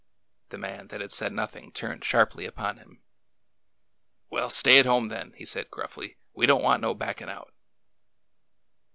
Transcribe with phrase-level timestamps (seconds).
[0.49, 3.03] The man that had said nothing turned sharply upon him."
[4.31, 7.53] Well, stay at home, then," he said gruffly.'' We don't want no backin' out."